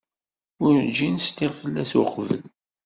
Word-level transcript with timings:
Werǧin 0.61 1.15
sliɣ 1.25 1.51
fell-as 1.59 1.91
uqbel. 2.01 2.41